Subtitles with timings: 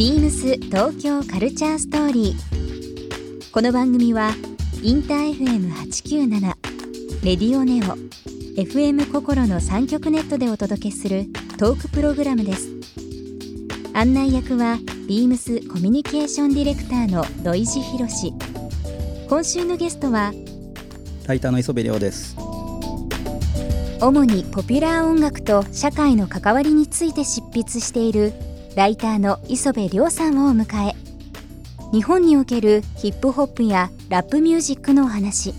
[0.00, 3.52] ビームス東京カルチャーストーリー。
[3.52, 4.30] この番組は
[4.82, 6.40] インター FM897
[7.22, 7.98] レディオネオ
[8.58, 11.26] FM 心の三極ネットでお届けする
[11.58, 12.70] トークプログラムです。
[13.92, 18.32] 案内役はビームスコミュニケーションディレクターの土井博志。
[19.28, 20.32] 今週のゲストは
[21.26, 22.38] ライターの磯部亮です。
[24.00, 28.32] 主にポピュラー音楽と社会の関わりについて執筆している
[28.76, 30.94] ライターの磯部亮さんをお迎え
[31.92, 35.52] 日本におけるヒップホップやラップミュージックのお話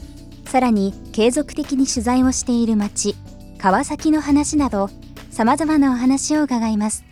[0.46, 3.16] さらに継続的に取材をしている街
[3.58, 4.90] 川崎の話など
[5.30, 7.04] さまざまなお話を伺います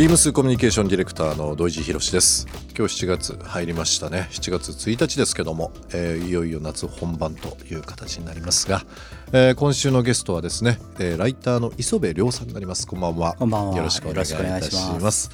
[0.00, 2.46] ビームスコミュニケーションディレクターの土井地博です。
[2.74, 4.28] 今日7月入りましたね。
[4.30, 8.80] 7月1日ですけども、えーいよいよ夏本番という形になりますが、
[9.34, 12.86] えー今週のゲストはですね、えーライターの磯部亮さんになります。
[12.86, 13.34] こんばんは。
[13.34, 13.76] こんばんは。
[13.76, 15.30] よろしくお願いいたしまます。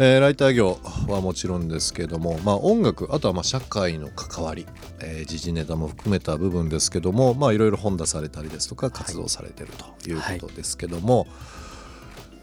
[0.00, 4.66] えーライター業はもちろんですけども、まあ、音楽あとはまあ社会の関わり、
[5.00, 9.68] えー時事ネタも含めた部分ですけどもまあいろいろ本出されたりですとか活動されてる
[10.00, 11.26] ということですけども、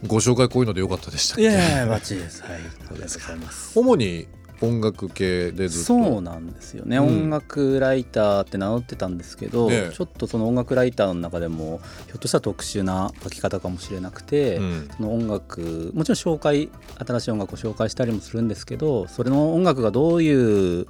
[0.08, 2.42] ご紹介こういうのでよかったでしたいやいやバッチリです。
[2.44, 3.78] はい、ありがとうございます。
[3.78, 4.28] 主に
[4.62, 6.04] 音楽系でずっと？
[6.04, 7.08] そうなんですよね、うん。
[7.08, 9.96] 音楽ライターって名乗ってたんですけど、ええ。
[9.96, 14.90] ちょっとその音楽ライターの中でもひょっとしたら特殊な書き方かもしれなくて、うん。
[14.98, 20.88] その音楽もちろん紹介新しい音楽を紹介したりもするんですけどそれの音楽がどういう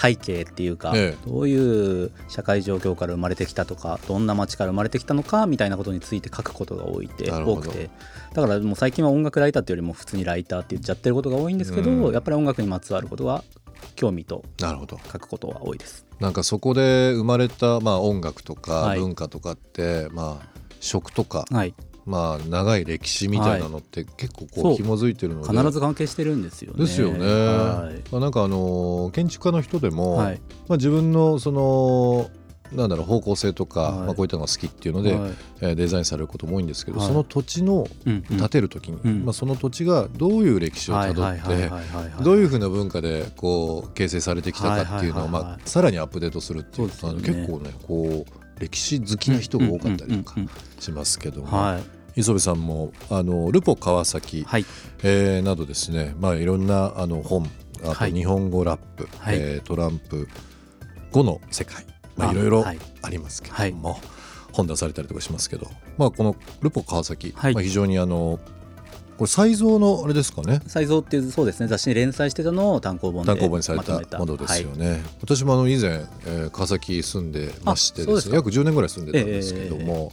[0.00, 7.90] 背景っていうか、えどういう社会状況から生まれてきたとかどんな街から生まれてきたのかみたいなことについて書くことが多いて多くて。
[8.34, 12.12] だからもう最近は音楽ライターっていうよりも普通にライターって言っちゃってることが多いんですけど、うん。
[12.12, 13.42] やっぱり音楽にまつわることは
[13.94, 14.98] 興味となるほど。
[15.10, 16.04] 書くことは多いです。
[16.20, 19.00] なんかそこで生まれた、まあ、音楽とかはい。
[19.00, 21.74] 文化とかって、まあ食とか、はい、
[22.06, 25.48] まあ長い歴史みたいなのって結構こそうう紐づいてるので。
[25.48, 26.78] 必ず関係してるんですよね。
[26.78, 28.02] ですよね、はい。
[28.12, 30.40] まあ、なんかあの建築家の人でも、はい。
[30.68, 32.30] まあ、自分のその
[32.72, 33.92] なんだろう方向性とか、はい。
[34.06, 35.30] まあ、こういったのが好きっていうので、はい。
[35.62, 37.08] えーデザインされることも多いんですけど、はい。
[37.08, 38.38] その土地のうんうん。
[38.38, 39.24] 建てる時に、うん。
[39.24, 42.24] まあ、その土地がどういう歴史をたどはいはいはいってはいはいはい。
[42.24, 45.52] どういうふうな文化でこう形成されてきたかっていうのを、はいはいはいはい。
[45.54, 50.82] まあ、さらにアップデートするっていうことなのでそうですよ結構ねこう歴史好きな人が多かったりとかうんうんうん。
[50.82, 54.64] しますけども、はい磯部さんもあのルポ川崎、はい。
[55.02, 57.48] えーなどですね、まあ、いろんなあの本
[57.84, 58.10] あはい。
[58.10, 59.36] と日本語ラップ、はい。
[59.38, 60.28] えートランプ
[61.12, 61.84] 後の世界、
[62.16, 62.78] まあ、あいろいろはい。
[63.02, 64.00] ありますけども、
[64.52, 65.66] 本出されたりとかしますけど、
[65.98, 67.54] まあ、このルポ川崎、はい。
[67.54, 68.40] まあ、非常にあの
[69.18, 70.60] これ再造のあれですかね？
[70.66, 71.68] 才蔵っていうそうですね。
[71.68, 80.12] 雑誌に連載してたのを単行本で単行本にされたものですよね、私もあの以前、えー川崎住んでましてですかですね約10年ぐらい住んでたんですけども、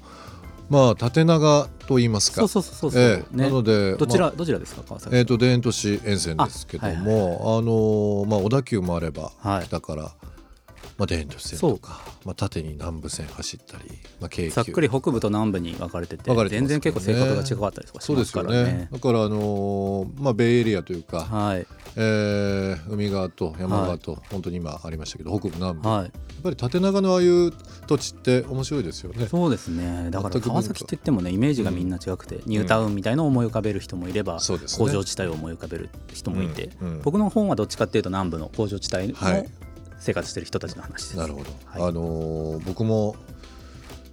[0.73, 2.41] まあ縦長と言いますか。
[2.41, 3.37] そうそうそうそう、ええ。
[3.37, 3.43] ね。
[3.45, 6.91] なのでどちら、まあどちらですか川崎えー、と田園都市沿線ですけども
[7.59, 9.65] あ、のーまあ、小田急もあれば、はい。
[9.65, 10.01] 北から、
[10.97, 13.83] まあ、田園都市線とか、まあ、縦に南武線走ったり、
[14.19, 14.49] まあ、京急。
[14.49, 18.55] ざっくり北部と南部に分かれてて分かれて全然結構性格が違かったりとかしそうますすよね。
[18.55, 18.89] らね。
[18.91, 21.67] だから、あのーまあ、ベイエリアというか、はい。
[21.95, 26.07] えー海側と山側と、本当に今ありましたけど北部南部、やはい。
[26.07, 26.11] っ
[26.41, 27.51] ぱり縦長のああいう
[27.87, 29.27] 土地って面白いですよね。
[29.27, 30.09] そうですね。
[30.11, 34.39] だから川崎って言ってもねイメージがみんな違くて、ニュータウンみたいのを思い浮かべる人もいれば、
[34.77, 36.87] 工場地帯を思い浮かべる人もいて、うん。
[36.87, 37.01] うん。
[37.01, 39.49] 僕の本はどっちかっていうと南部の工場地帯のはい
[39.99, 41.17] 生活してる人たちの話です。
[41.17, 41.89] なるほど、はい。
[41.89, 43.15] あのー僕も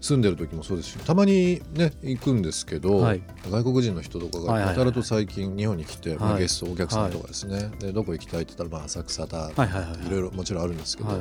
[0.00, 3.22] 住んでる時もそうですしたまにね行くんですけど、はい。
[3.50, 9.38] 外国人の人とかはいはいはいがやたらと最近日本に来て、ゲストお客さんとかですね、でどこ行きたいって言ったら、まあ、浅草だ。
[9.38, 10.06] はいはいはいはい。
[10.06, 11.20] いろいろもちろんあるんですけど、はい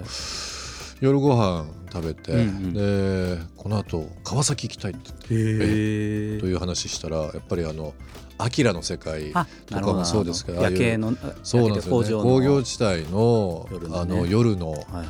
[1.02, 2.74] 夜ご飯食べて、うんうん。
[2.74, 5.12] でこの後川崎行きたいって。
[5.28, 7.94] という話したらやっぱりあの
[8.40, 11.14] アキラの世界あとかもそうですけど夜景の
[11.44, 14.02] そうなんです工業地帯の夜のね。
[14.02, 15.06] あの夜の、はいはいはい。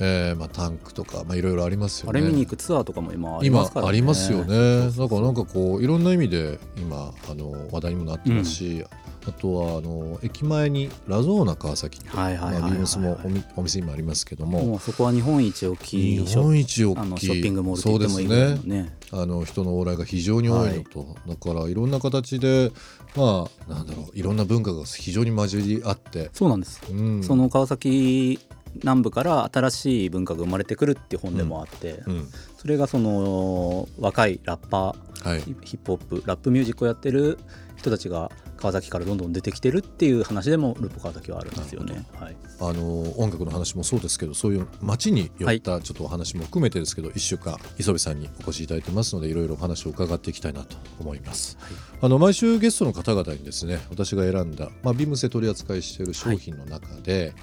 [0.00, 2.20] えーまあ、タンクとか、まあ、いろいろありますよね。
[2.20, 3.88] あれ見に行くツアーとかも今ありま今すからね。
[3.88, 4.44] ありますよね。
[4.44, 8.84] そうそうそうだからなんかこういろんな意味で今あの話題にもなってますし、
[9.26, 13.18] あとはあの駅前にラゾーナ川崎っあビームスも
[13.56, 18.82] お店今ありますけども、そこは日本一大きい日本一大きいショッピングモールとそうです言ってもいいね。
[18.84, 18.96] ね。
[19.10, 22.38] あの人の往来が非常に多いのと、だからいろんな形
[22.70, 22.76] で
[23.16, 28.38] まあなんだろういろんな文化が非常に混じり合って、そうなんです、うん、その川崎
[28.82, 32.28] 南部から新しい文化が生まれてくるっていう本でもあって、うん
[32.58, 35.40] それがその若いラッパーはい。
[35.40, 37.38] ヒヒップホップラップミュージックをやってる
[37.78, 42.04] 人たちが川崎からどんどん出てきてるっていう話でもルポ川崎はあるんですよね。
[42.18, 51.56] はい、あの音楽の話もそうですけどそういう街に寄ったちょっとお話も含めてですけど、1週間磯部さんにお越しいただいてますのでいろいろお話を伺っていきたいなと思います、
[52.00, 57.34] あの毎週ゲストの方々にですね私が選んだ、まあ、ビームスで取り扱いしている商品の中で、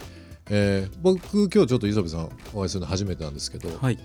[0.49, 3.97] えー僕今日ちょっと磯部さんお会いするの初めてなんですけど、はい、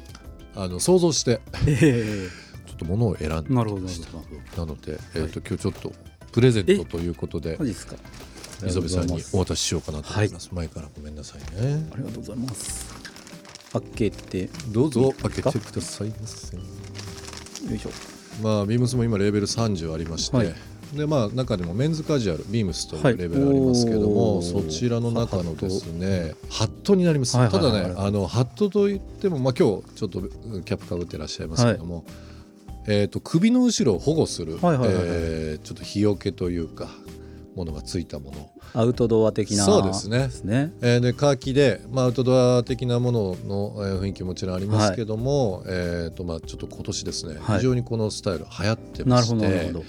[0.55, 2.29] あの想像してえ
[2.67, 5.93] ちょっと物を選んでー、なるほどきましたなので、えーと今日ちょっと
[6.33, 7.97] プレゼントということでマジですか？
[8.67, 12.93] 磯部さんにおあ渡ししようかなと思います、前からごめんなさいねりがとうございます。
[13.73, 16.57] 開けてどうぞいい開けてくださいませ。
[16.57, 16.63] よ
[17.75, 17.91] いしょ。
[18.43, 20.55] まあビームスも今レベル30ありまして、はい
[20.95, 27.37] でまあ中でもメンズカジュアルビームスというレベルありますけども、はいそちらの中のですねハットになります。
[27.37, 32.05] はいはいはいただねあのハットといってもまあ今日ちょっとキャップかぶってらっしゃいますけども。
[32.87, 36.89] えー、と首の後ろを保護する、ちょっと日よけというか
[37.55, 40.73] ものがついたもの、アウトドア的なそうですねですね。
[40.81, 49.85] えーでカーキで、まあ、アウトドア的なものの、えー雰囲気もちろんありますけども、えーとまあ、ちょっと今年ですね、はい非常にこのスタイル流行ってましなるほどなるほてど。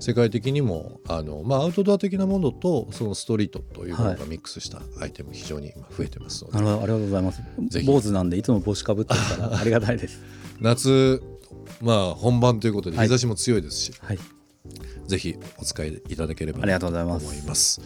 [0.00, 7.40] 世界的にもあの、まあ、アウトドア的なものとそのストリートというものはがミックスしたアイテム非常に今増えてますので、ありがとうございます
[7.84, 10.20] 坊主なんでいつも帽子かぶってるからありがたいです。
[10.60, 11.22] 夏、
[11.80, 13.06] まあ、本番ということではい。
[13.08, 14.18] 日差しも強いですし、はい。
[15.06, 17.26] ぜひお使いいただければありがとうございとます。
[17.26, 17.80] 思います。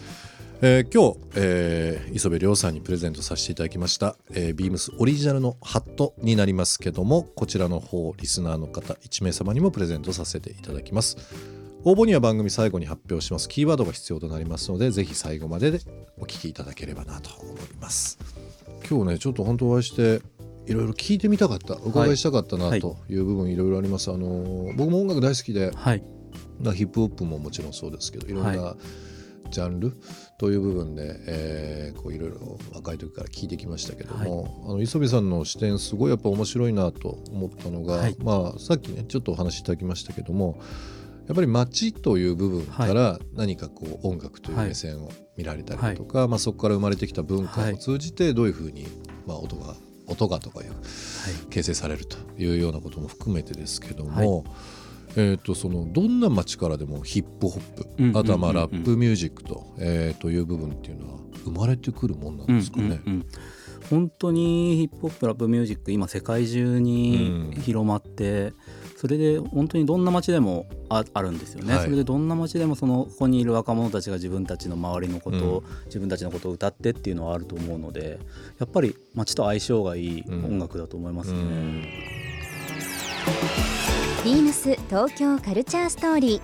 [0.61, 11.17] えー今日、えー磯部亮さんにプレゼントさせていただきました、えー、ビームスオリジナルのハットになりますけどもこちらの方リスナーの方1名様にもプレゼントさせていただきます。
[11.83, 13.47] 応募には番組最後に発表します。
[13.47, 15.79] キーワードが必要となりますのでぜひ最後までで
[16.19, 18.17] お聞きいただければなと思います。
[18.89, 20.21] 今日ねちょっと本当お会いして
[20.67, 22.81] いろいろ聞いてみたかったお伺いしたかったなはい。
[22.81, 26.03] という部分いろいろあります、あのー僕も音楽大好きではい。
[26.61, 28.33] まあヒップホップももちろんそうですけどい。
[28.33, 28.75] ろんな
[29.49, 29.93] ジャンル
[30.37, 38.17] という部分で、えーこういろいろ若い時から聞いてきましたけども、あの磯部さんの視点すごいやっぱ面白いなと思ったのが、はい。
[38.19, 40.59] まあさっきねちょっとお話しいただきましたけども
[41.27, 48.87] やっぱり街という部分から何かこう音楽という目線を見られたりだとか、まあ、そこから生まれてきた文化を通じてどういうふうに、
[49.25, 49.75] まあ、音が
[50.07, 50.73] 音がとかいう
[51.49, 54.45] 形成されるというようなことも含めてですけども、
[55.15, 63.01] えー、とそのどんな街からでもヒップホップ、あとはまあラップミュージックと,、えーという部分っていうのは生まれてくるもんなんですかね。
[63.05, 63.25] うんうんうん。
[63.89, 67.61] 本当にヒップホップラップミュージック今世界中にうん。
[67.61, 68.53] 広まって、
[68.97, 71.83] それで本当にどんな街でもああるんですよね、はい。
[71.83, 78.19] それでどんな街でもそのここにいる若者たちが自分たちの周りのことを、自分たちのことを歌ってっていうのはあると思うので
[78.59, 81.37] やっぱり街と相性がいい音楽だと思いますね。
[81.37, 81.83] うん
[84.23, 86.41] ビームス東京カルチャーストーリー。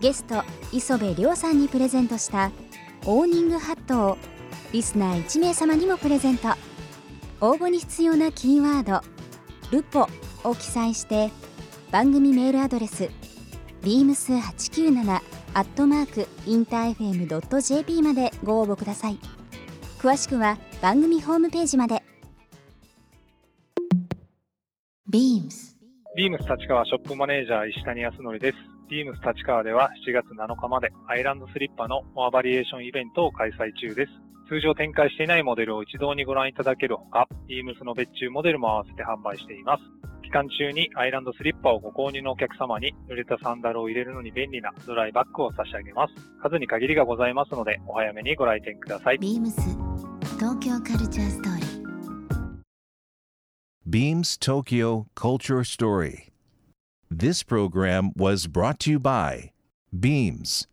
[0.00, 0.42] ゲスト
[0.72, 2.50] 磯部亮さんにプレゼントした
[3.04, 4.18] オーニングハットを
[4.72, 6.48] リスナー1名様にもプレゼント。
[7.42, 9.02] 応募に必要なキーワード
[9.76, 10.08] 「ルポ」
[10.44, 11.30] を記載して
[11.92, 13.10] 番組メールアドレス
[13.82, 15.20] beams897
[15.52, 19.18] アットマークインター FM.jp までご応募ください
[19.98, 22.02] 詳しくは番組ホームページまで
[25.10, 25.76] ビームス
[26.16, 28.58] ビームス立川ショップマネージャー石谷康則です。
[28.90, 34.12] ビームス立川では7月7日までアイランドスリッパのモアバリエーションイベントを開催中です。
[34.48, 39.82] 通常展開していないモデルを一堂にご覧いただけるほか、ビームスの別注モデルも合わせて販売しています。
[40.32, 46.14] 期間中にアイランドスリッパをご購入のお客様に濡れたサンダルを入れるのに便利なドライバッグを差し上げます。
[46.40, 49.18] 数に限りがございますので、お早めにご来店ください。
[49.18, 49.60] ビームス
[50.38, 51.82] 東京カルチャーストーリー
[53.86, 56.32] Beams Tokyo Culture Story.
[57.10, 59.50] This program was brought to you by
[59.92, 60.66] Beams.